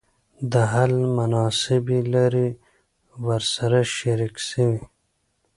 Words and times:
د 0.51 0.53
حل 0.73 0.93
مناسبي 1.17 1.99
لاري 2.13 2.49
ورسره 3.27 3.79
شریکي 3.95 4.43
سوې. 4.51 4.81